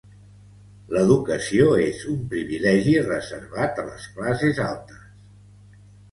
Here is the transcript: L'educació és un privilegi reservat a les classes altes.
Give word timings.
L'educació 0.95 1.65
és 1.81 1.99
un 2.13 2.23
privilegi 2.31 2.95
reservat 3.09 3.81
a 3.83 3.85
les 3.91 4.07
classes 4.15 4.63
altes. 4.69 5.05